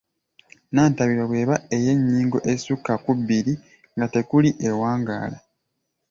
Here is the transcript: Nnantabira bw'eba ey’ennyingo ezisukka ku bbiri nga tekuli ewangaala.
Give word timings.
Nnantabira 0.69 1.23
bw'eba 1.29 1.55
ey’ennyingo 1.75 2.37
ezisukka 2.51 2.93
ku 3.03 3.11
bbiri 3.19 3.53
nga 3.95 4.05
tekuli 4.13 4.49
ewangaala. 4.69 5.37